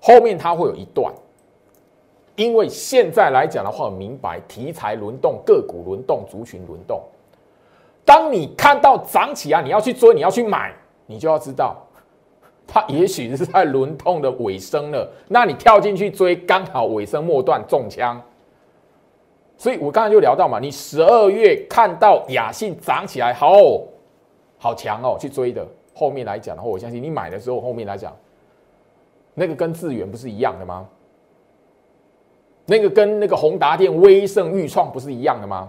[0.00, 1.12] 后面它会有一段，
[2.34, 6.98] 因为现在来讲的话，明白题材轮动、个股轮动、族群轮动，
[8.06, 11.76] 当你看到涨起来，你要去追，你要去买，你就要知道。
[12.66, 18.20] 它也许是在轮动的尾声了，那你跳进去追，刚好尾声末段中枪。
[19.56, 23.52] 所以我刚才就聊到嘛，你十二月看到雅信涨起来，好
[24.58, 25.66] 好强哦，去追的。
[25.94, 28.16] 后面来讲的话，我相信你买的时候，后面来讲，
[29.34, 30.88] 那个跟智远不是一样的吗？
[32.64, 35.68] 那个跟那个宏达电、威盛、裕创不是一样的吗？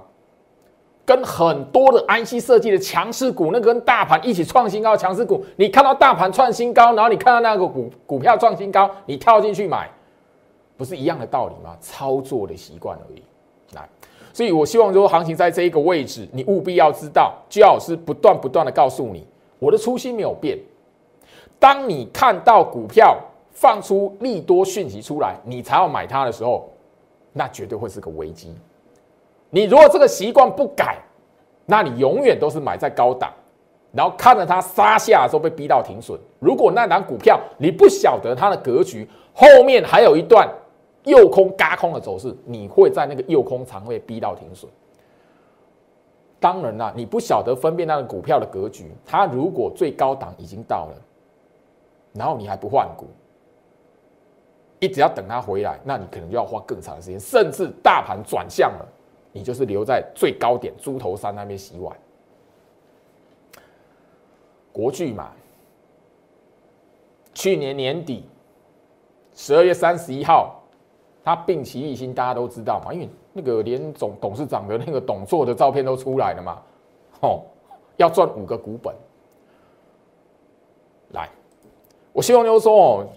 [1.05, 9.89] 跟很多的安溪设计的强势股，那跟大盘一起创新高，强势股，你看到大盘创新高，然后你看到那个股股票创新高，你跳进去买，
[10.77, 11.75] 不是一样的道理吗？
[11.81, 13.21] 操作的习惯而已。
[13.75, 13.89] 来，
[14.31, 19.27] 所以我希望说，行情在这一个位置，你务必要知道，居老师不断不断的告诉你，
[19.59, 20.57] 我的初心没有变。
[21.59, 23.17] 当你看到股票
[23.51, 26.69] 放出利多讯息出来，你才要买它的时候，
[27.33, 28.55] 那绝对会是个危机。
[29.53, 30.97] 你如果这个习惯不改，
[31.67, 33.31] 那你永远都是买在高档，
[33.91, 36.19] 然后看着它杀下的时候被逼到停损。
[36.39, 40.49] 如果那档股票你不晓得它的格局，后面还有一段
[41.03, 44.67] 右空嘎空的走势，你会在那个右空仓位逼到停损。
[46.39, 50.95] 当然啦，你不晓得分辨那个股票的格局，它如果最高档已经到了，
[52.13, 53.05] 然后你还不换股，
[54.79, 58.85] 一直要等它回来，那你可能就要花更长的时间，甚至大盘转向了。
[59.33, 61.93] 你就是留在最高点猪头山那边洗碗。
[64.71, 65.31] 国巨嘛，
[67.33, 68.23] 去年年底
[69.35, 70.61] 十二月三十一号，
[71.23, 76.61] 他病其一心，大家都知道嘛，因为那个连总董事长的那个董座的照片都出来了嘛，
[77.21, 77.41] 哦，
[77.97, 78.95] 要赚五个股本。
[81.11, 81.29] 来，
[82.11, 83.07] 我希望就是说哦，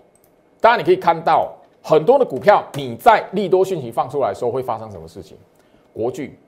[0.60, 5.38] 当然你可以看到很多的股票，你在利多讯息放出来的时候会发生什么事情。
[5.96, 6.38] 国巨，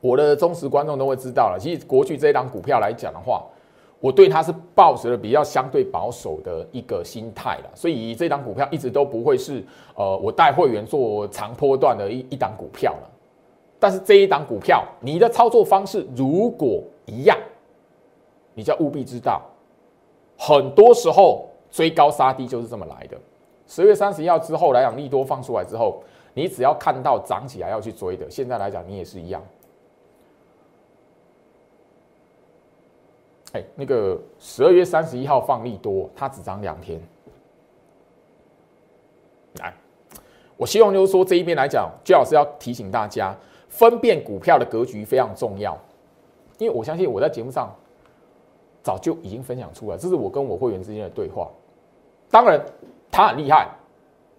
[0.00, 1.56] 我的忠实观众都会知道了。
[1.56, 3.44] 其实国巨这一档股票来讲的话，
[4.00, 13.10] 我对它是抱持了比较相对保守的一个心态了，所以这档股票一直都不会是呃我带会员做长波段的一一档股票了。
[13.78, 17.38] 但是这一档股票，你的操作方式如果一样，
[18.54, 19.40] 你就要务必知道，
[20.36, 23.16] 很多时候追高杀低就是这么来的。
[23.68, 26.02] 十月三十一号之后来讲，利多放出来之后。
[26.34, 29.42] 你只要看到涨起来要去追的，现在来讲你也是一样。
[33.52, 37.00] 哎，那个十二月三十一号放利多，它只涨两天。
[39.60, 39.72] 来，
[40.56, 43.32] 我希望就是说这一边来讲，最好是要提醒大家，
[43.68, 45.78] 分辨股票的格局非常重要。
[46.58, 47.72] 因为我相信我在节目上
[48.82, 51.48] 早就已经分享出来，这是我跟我会员之间的对话。
[52.28, 52.60] 当然，
[53.08, 53.68] 他很厉害。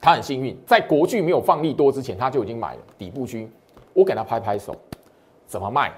[0.05, 3.49] 他很幸运，在国巨没有放利多之前，他就已经买了底部区。
[3.91, 4.75] 我给他拍拍手，
[5.47, 5.91] 怎么卖？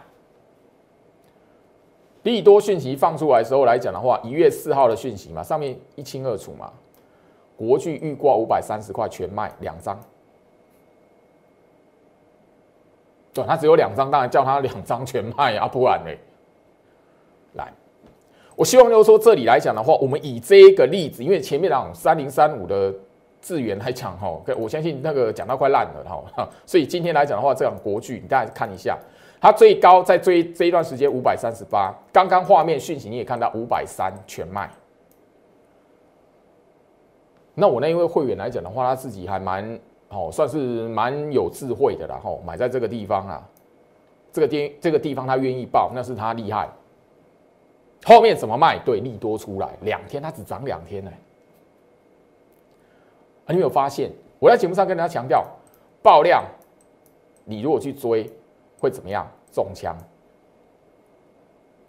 [2.23, 6.71] 利多讯息放出来的时候来讲的话，一月四号的讯息嘛，上面一清二楚嘛。
[7.57, 9.99] 国巨预挂五百三十块全卖两张，
[13.33, 16.11] 对，他只有两张，当然叫他两张全卖啊，不然呢？
[17.55, 17.73] 来，
[18.55, 22.93] 我希望就是说这里来讲的话，我们以这个例子，因为前面讲三零三五的
[23.39, 28.97] 资源来讲哈，我相信那个讲到快烂了哈， 所以今天来讲的话，这样国剧你大家看一下，
[29.39, 34.69] 它最高在追这一段时间五百三十八，刚刚画面讯息你也看到五百三全卖。
[37.53, 43.49] 那我那一位会员来讲的话，他自己还蛮哦，算是蛮有智慧的啦吼，买在这个地方啊，
[44.31, 46.69] 这个地这个地方他愿意报，那是他厉害。
[48.05, 48.77] 后面怎么卖？
[48.85, 51.11] 对，利多出来两天，它只涨两天呢。
[53.47, 54.11] 你有没有发现？
[54.39, 55.45] 我在节目上跟大家强调，
[56.01, 56.43] 爆量，
[57.45, 58.29] 你如果去追，
[58.79, 59.27] 会怎么样？
[59.51, 59.97] 中枪。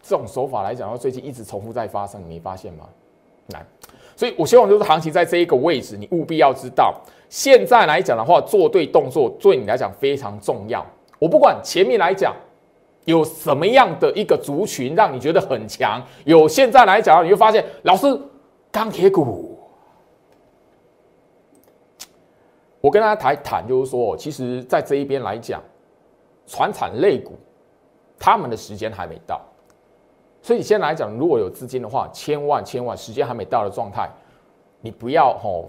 [0.02, 2.88] 这种手法来讲，最近一直重复在发生，你没发现吗？
[3.48, 3.64] 来。
[4.16, 6.94] 所以我希望就是行情在这一个位置，你务必要知道，
[7.28, 10.84] 现在来讲的话，做对动作对你来讲非常重要。
[11.18, 12.34] 我不管前面来讲。
[13.04, 16.04] 有什么样的一个族群让你觉得很强？
[16.26, 18.06] 有现在来讲，你会发现，老师
[18.70, 19.47] 钢铁股，
[22.88, 25.62] 我跟大家谈谈，就是说，其实，在这一边来讲，
[26.46, 27.32] 船产类股，
[28.18, 29.42] 他们的时间还没到，
[30.40, 34.08] 所以现在来讲，如果有资金的话，千万千万时间还没到的状态，
[34.80, 35.68] 你不要吼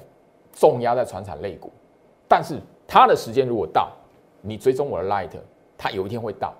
[0.54, 1.70] 重压在船产类股，
[2.26, 3.92] 但是它的时间如果到，
[4.40, 5.32] 你追踪我的 light，
[5.78, 6.54] 它有一天会到。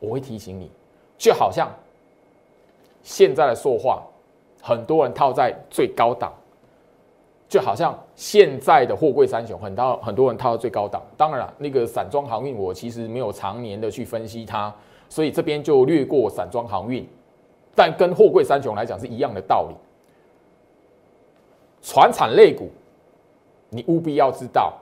[0.00, 0.70] 我会提醒你，
[1.18, 1.70] 就好像
[3.02, 4.02] 现在的说话，
[4.62, 6.32] 很多人套在最高档，
[7.48, 11.02] 就好像现在的货柜三雄，很多很多人套到最高档。
[11.16, 14.72] 当然了，那个散装航运，我其实没有常年的去分析它，
[15.08, 17.08] 所以这边就略过散装航运。
[17.74, 19.74] 但跟货柜三雄来讲是一样的道理，
[21.80, 22.68] 船产类股，
[23.70, 24.74] 你务必要知道。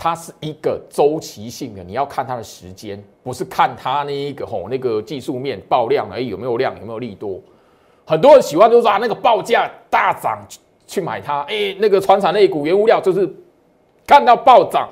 [0.00, 7.40] 它是一个周期性的，你要看它的时间，不是看它那一个吼那个技术面爆量哎有没有量有没有利多，
[8.06, 10.38] 很多人喜欢就是说啊那个报价大涨
[10.88, 13.32] 去买它，哎那个船产类股原物料就是
[14.04, 14.88] 看到暴涨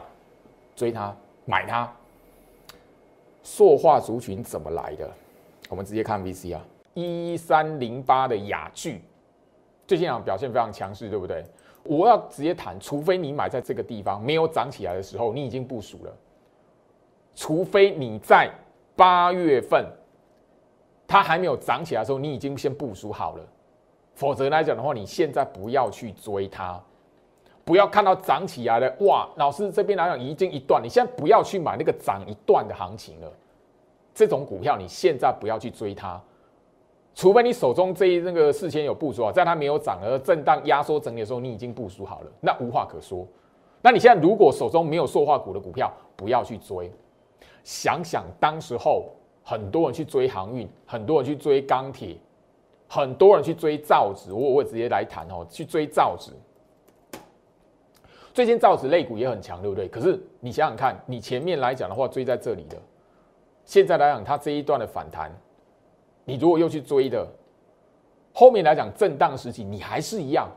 [0.77, 1.13] 追它
[1.47, 1.91] 买它，
[3.43, 5.11] 塑化族群怎么来的？
[5.69, 6.63] 我们直接看 VC 啊，
[6.95, 9.01] 一三零八的雅聚
[9.87, 11.43] 最近啊表现非常强势，对不对？
[11.83, 16.13] 我要直接谈，除非你买在这个地方没有涨起来的时候，你已经部署了；
[17.35, 18.51] 除非你在
[18.95, 19.87] 八月份
[21.07, 23.47] 它还没有涨起来的时候，你已经先部署好了。
[24.17, 26.83] 否则来讲的话，你现在不要去追它，
[27.65, 29.29] 不要看到涨起来了，哇！
[29.37, 33.31] 老师这边来讲已经一段，你现在不要去买那个涨一段的行情了。
[34.15, 36.21] 这种股票你现在不要去追它。
[37.15, 43.27] 除非你手中这一那个事先有部署啊，在它没有涨而震荡压缩整理的时候，你已经部署好了，那无话可说。
[43.83, 46.91] 那你现在如果手中没有塑化股的股票，不要去追。
[47.63, 49.07] 想想当时候
[49.45, 52.17] 很多人去追航运，很多人去追钢铁，
[52.89, 56.33] 很多人去追造纸，我我直接来谈哦，去追造纸。
[58.33, 59.89] 最近造纸类股也很强，对不对？
[59.89, 62.77] 可是你想想看，你前面来讲的话，追在这里的，
[63.65, 65.35] 现在来讲它这一段的反弹。
[66.25, 67.27] 你如果又去追的，
[68.35, 70.49] 后面来讲震荡时期，你还是一样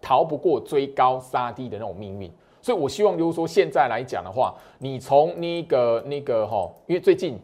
[0.00, 2.32] 逃不过追高杀低的那种命运。
[2.62, 7.38] 所以我希望就是说，现在来讲的话，你从那个那个哈，因为最近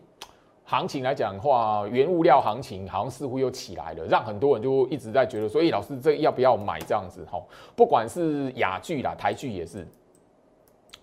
[0.73, 7.39] 行情来讲的话，原物料行情好像似乎又起来了，让很多人就一直在觉得说，哎，老师这要不要买这样子哈？
[7.77, 9.87] 不管是雅剧啦、台剧也是，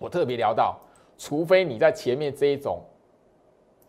[0.00, 0.76] 我特别聊到，
[1.16, 2.80] 除非你在前面这一种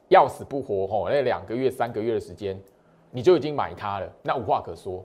[0.10, 2.56] 要死不活吼，那两个月、三个月的时间。
[3.13, 5.04] 你就已经买它了，那无话可说。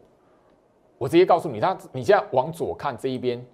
[0.97, 3.45] 我直接告诉你，它你现在往左看这一边，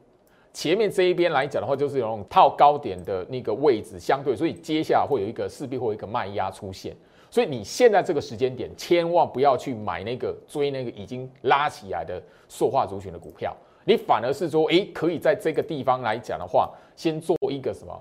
[0.52, 6.94] 前面这一边来讲的话，就是有那种套高点的那个位置，相对，所以接下来会有一个势必会有一个卖压出现。
[7.32, 17.98] 所以你现在这个时间点，千万不要去买那个追那个已经拉起来的塑化族群的股票，你反而是说，诶，可以在这个地方来讲的话，先做一个什么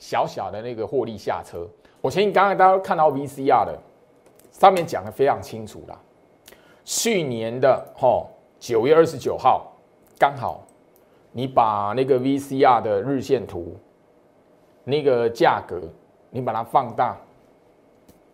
[0.00, 1.64] 小小的那个获利下车。
[2.00, 3.78] 我相信刚刚大家看到 VCR 的。
[4.50, 5.98] 上面讲的非常清楚了，
[6.84, 8.28] 去年的吼
[8.60, 9.72] 九月二十九号，
[10.18, 10.66] 刚好
[11.32, 13.74] 你把那个 VCR 的日线图，
[14.84, 15.80] 那个价格
[16.28, 17.16] 你把它放大，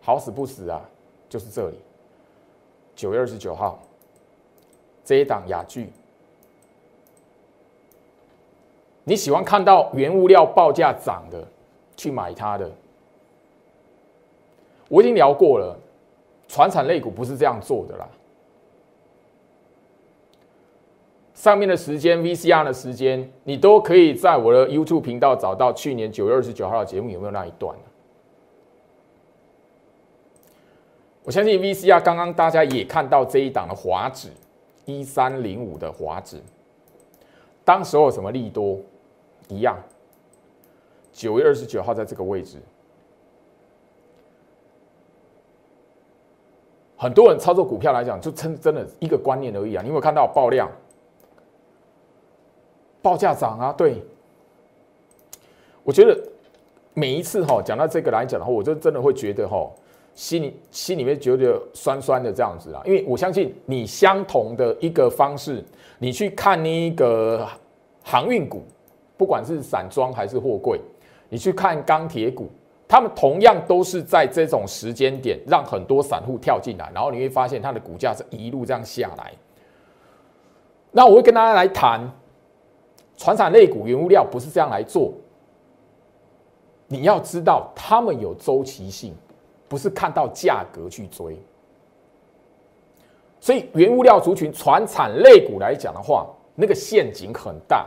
[0.00, 0.80] 好死不死啊，
[1.28, 1.76] 就是这里，
[2.96, 3.78] 九月二十九号
[5.04, 5.90] 这一档雅剧，
[9.04, 11.46] 你喜欢看到原物料报价涨的，
[11.96, 12.70] 去买它的，
[14.88, 15.78] 我已经聊过了。
[16.50, 18.08] 船产类股不是这样做的啦。
[21.34, 25.70] 上面的时间，VCR 的时间，你都可以在我的 YouTube 频道找到。
[25.74, 27.76] 去年九月二十九号的节目有没有那一段？
[31.28, 34.30] 我相信 VCR 刚刚大家也看到这一档的华指，
[34.86, 36.40] 一三零五的华指，
[37.66, 38.80] 当时候有什么利多？
[39.48, 39.76] 一样，
[41.12, 42.56] 九月二十九号在这个位置，
[46.96, 49.82] 很多人操作股票来讲，就真真的一个观念而已啊！
[49.82, 50.66] 你有没有看到爆量、
[53.02, 53.70] 报价涨啊？
[53.76, 54.02] 对，
[55.84, 56.18] 我觉得
[56.94, 59.70] 每一次哈讲到这个来讲的话，我就真的会觉得哈。
[60.18, 65.64] 心里心里面觉得酸酸的这样子啊，因为我相信你相同的一个方式，
[65.96, 67.46] 你去看那个
[68.02, 68.64] 航运股，
[69.16, 70.80] 不管是散装还是货柜，
[71.28, 72.50] 你去看钢铁股，
[72.88, 79.32] 他们同样都是在这种时间点让很多散户跳进来，然后你会发现它的股价是一路这样下来。
[80.90, 82.00] 那我会跟大家来谈，
[83.16, 85.12] 船产类股、原物料不是这样来做，
[86.88, 89.14] 你要知道他们有周期性。
[89.68, 91.38] 不是看到价格去追，
[93.38, 97.86] 所以原物料族群、船产类股来讲的话，那个陷阱很大。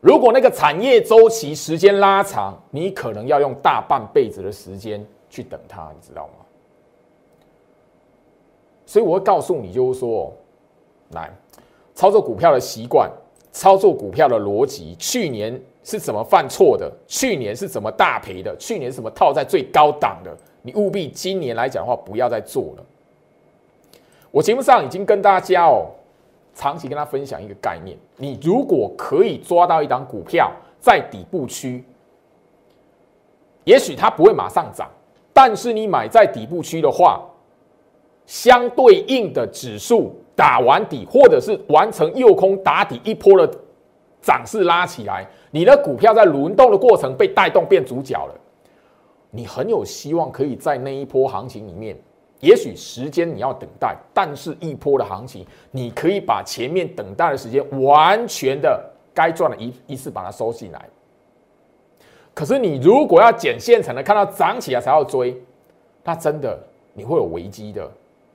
[0.00, 6.44] 如果那个产业周期时间拉长，你可能要用大半辈子的时间去等它，你知道吗？
[8.86, 10.32] 所以我会告诉你，就是说，
[11.10, 11.30] 来
[11.94, 13.10] 操作股票的习惯，
[13.52, 15.60] 操作股票的逻辑，去年。
[15.86, 16.92] 是怎么犯错的？
[17.06, 18.56] 去年是怎么大赔的？
[18.58, 20.36] 去年什么套在最高档的？
[20.60, 22.84] 你务必今年来讲的话，不要再做了。
[24.32, 25.86] 我节目上已经跟大家哦，
[26.56, 31.84] 长期跟他分享一个概念：你如果可以抓到一档股票在底部区，
[33.62, 34.90] 也许它不会马上涨，
[35.32, 37.24] 但是你买在底部区的话，
[38.26, 43.58] 相对应的指数打完底，或者是完成右空打底一波的
[44.26, 45.24] 涨势拉起来。
[45.52, 48.34] 你的股票在轮动的过程被带动变主角了，
[49.30, 51.96] 你很有希望可以在那一波行情里面，
[52.40, 60.84] 也许时间你要等待，但是一波的行情，你可以把前面等待的时间完全的该赚的一一次把它收进来。
[62.34, 65.40] 可是你如果要捡现成的，看到涨起来才要追，
[66.02, 66.58] 那真的
[66.92, 67.88] 你会有危机的，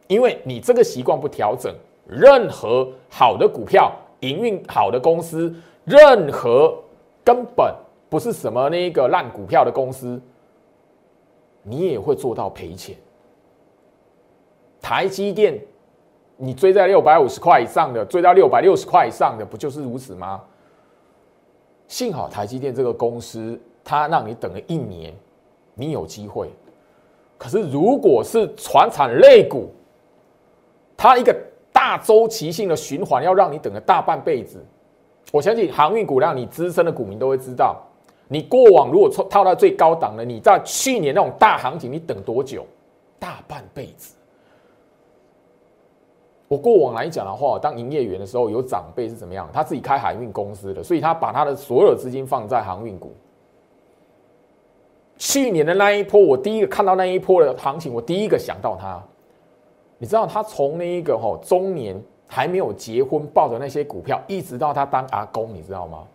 [0.07, 1.71] 因为你这个习惯不调整，
[2.07, 5.53] 任何好的股票、营运好的公司，
[5.85, 6.77] 任何。
[7.23, 7.71] 根本
[8.09, 10.19] 不是什么那个烂股票的公司，
[11.61, 12.95] 你也会做到赔钱。
[14.81, 15.61] 台积电，
[16.35, 20.41] 你追在六百五十块以上的，追到六百六十块以上的，不就是如此吗？
[21.87, 25.13] 幸好台积电这个公司，它让你等了一年，
[25.75, 26.49] 你有机会。
[27.37, 29.69] 可是如果是船产类股，
[30.97, 31.39] 它一个
[31.71, 34.59] 大周期性的循环，要让你等了大半辈子。
[35.31, 37.81] 我相信航运股让你资深的股民都会知道，
[38.27, 42.65] 你过往如果套套到最高档的，你在去年那种大行情，你等多久？
[43.17, 44.13] 大半辈子。
[46.49, 49.49] 我过往来讲的话，当营业员的时候，有长辈是怎么样？
[49.53, 53.13] 他自己开海运公司的，所以他把他的所有资金放在航运股。
[55.17, 59.01] 去年的那一波，我第一个看到那一波的行情，我第一个想到他。
[59.97, 61.95] 你知道他从那一个哈中年。
[62.33, 66.07] 还没有结婚，抱着那些股票，一直到他当阿公，你知道吗？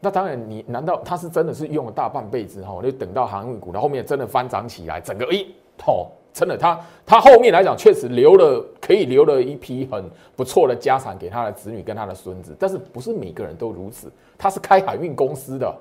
[0.00, 2.82] 那当然，你难道他是真的是用了大半辈子哈？
[2.82, 5.54] 就等到航运股，然后面真的翻涨起来，整个一
[5.86, 10.04] 哦，真的他他后面来讲确实留了可以留了一批很
[10.34, 14.10] 不错的家产给他的子女跟他的孙子，但是不是每个人都如此？
[14.36, 15.72] 他是开海运公司的。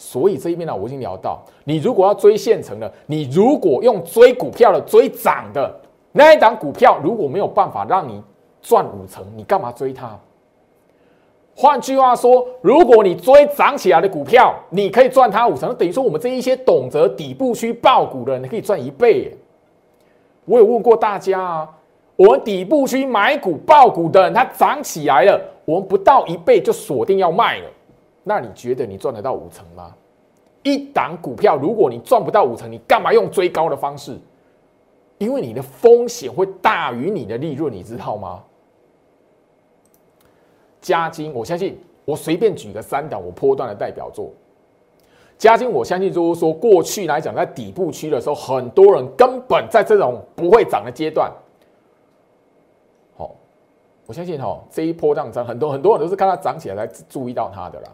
[0.00, 5.74] 所以这一边呢，我已经聊到，你如果要追现成的，你如果用追股票的追涨的
[6.12, 8.22] 那一档股票，如果没有办法让你
[8.62, 10.16] 赚五成，你干嘛追它？
[11.56, 19.36] 换句话说，如果你追涨起来的股票，你可以赚它五成，等于说我们这一些懂得底部区爆股的人，你可以赚一倍。
[20.44, 21.68] 我有问过大家啊，
[22.14, 27.66] 我们底部区买股爆股的人，它涨起来了，我们不到一倍就锁定要卖了。
[28.28, 29.94] 那你觉得你赚得到五成吗？
[30.62, 34.18] 一档股票，如果你赚不到五成，你干嘛用追高的方式？
[35.16, 38.44] 因为你的风险会大于你的利润，你知道吗？
[40.82, 44.30] 加金，我相信，我随便举个三档我波段的代表作。
[45.38, 51.32] 加金，我相信就是说，过去来讲，在底部区的时候，很多人根本在这种不会涨的阶段。
[53.16, 53.34] 好，
[54.06, 57.90] 我相信哈，这一波这样涨，很多很多人都是看它涨起来才注意到它的啦。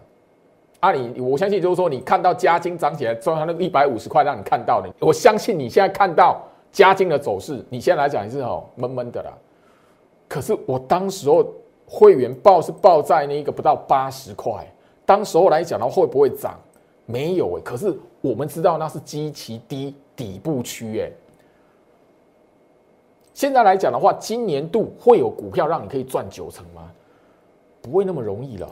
[0.84, 4.92] 啊，你我相信就是说，你看到加金涨起来，赚它那个一百五十块，让你看到的。
[5.00, 9.32] 我相信你现在看到加金的走势，你现在来讲也是哦闷闷的啦。
[10.28, 11.42] 可是我当时候
[11.86, 14.70] 会员报是报在那个不到八十块，
[15.06, 16.60] 当时候来讲的话会不会涨？
[17.06, 17.62] 没有哎。
[17.62, 21.10] 可是我们知道那是极其低底部区哎，
[23.32, 26.90] 现在来讲的话，今年度会有股票让你可以赚九成吗？
[27.80, 28.70] 不会那么容易了。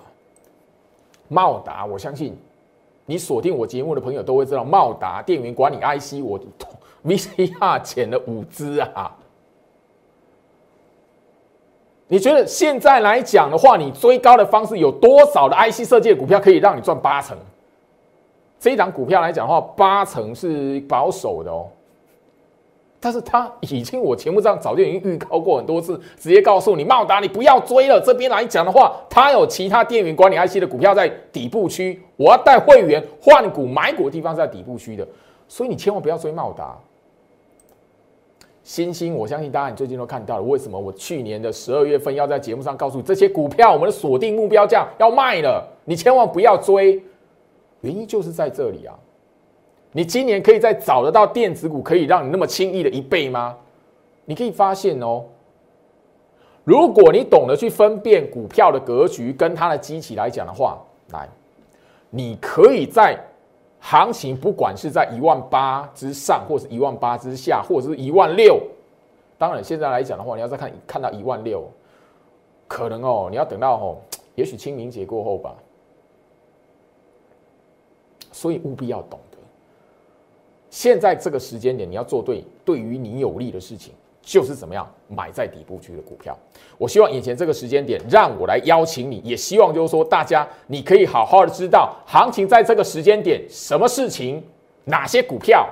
[1.33, 2.37] 茂达，我相信
[3.07, 6.39] 你锁定我节目的朋友都会知道，茂达电源管理 IC，我
[7.05, 9.16] VCR 减了五支啊。
[12.07, 17.35] 你觉得现在来讲的话，你追高的方式有多少的 IC 设计的股票可以让你赚八成？
[18.61, 21.66] 这一档股票来讲的话，八成是保守的哦。
[23.05, 28.01] 但是他已经我节目上早就已经预告过很多次，直接告诉你，茂达你不要追了。
[28.01, 35.05] 这边来讲的话，它有其他电源管理 IC 的股票在底部区，我要带会员换股买股的地方在底部区的，
[35.49, 36.79] 所以你千万不要追茂达。
[38.63, 47.03] 星星，我相信大家你最近都看到了，为什么我去年的十二月份要在节目上告诉你这些股票，我们的锁定目标价要卖了，你千万不要追，
[47.81, 48.95] 原因就是在这里啊。
[49.93, 53.57] 你今年可以再找得到电子股可以让你那么轻易的一倍吗？
[54.24, 55.24] 你可以发现哦，
[56.64, 60.78] 如果你懂得去分辨股票的格局跟它的机器来讲的话，
[61.12, 61.28] 来，
[62.11, 63.18] 你可以在。
[63.84, 68.62] 行情不管是在一万八之上，或是一万八之下，或者是一万六，
[69.36, 71.68] 当然现在来讲的话，你要再看看到一万六，
[72.68, 73.97] 可能哦，你要等到哦，
[74.36, 75.53] 也许清明节过后吧。
[78.30, 79.18] 所以务必要懂，
[80.73, 83.93] 现在这个时间点你要做对，对于你有利的事情。
[84.25, 86.39] 就是怎么样买在底部区的股票。
[86.79, 94.41] 我希望眼前这个时间点，让我来邀请你，也希望就是说大家你可以好好的知道行情在这个时间点，什么事情，
[94.85, 95.68] 哪些股票，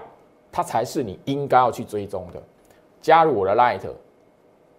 [0.50, 2.42] 它才是你应该要去追踪的。
[3.00, 3.88] 加入我的 Light，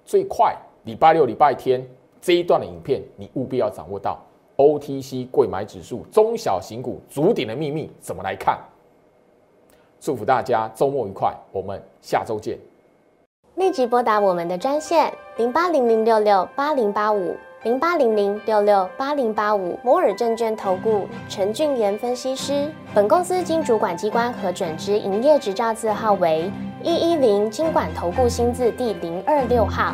[0.03, 0.53] 最快
[0.83, 1.81] 礼拜六、礼拜天
[2.19, 4.19] 这一段的影片，你务必要掌握到
[4.57, 8.59] OTC 贵买指数中小型股足点的秘密怎么来看。
[10.01, 12.57] 祝福大家周末愉快，我们下周见。
[13.53, 22.67] 立即拨打我们的专线零八零零六六八零八五零八零零六六八零八五摩尔证券投顾陈俊言分析师。
[22.95, 29.93] 本公司经主管机关核准之营业执照字号为一一零金管投顾新字第零二六号。